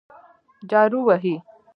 جارو 0.69 0.99
وهي. 1.07 1.35